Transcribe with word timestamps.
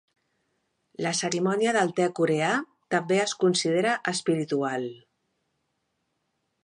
La 1.05 1.11
cerimònia 1.17 1.73
del 1.77 1.93
te 1.99 2.07
coreà 2.19 2.49
també 2.95 3.21
es 3.25 3.35
considera 3.45 3.93
espiritual. 4.13 4.89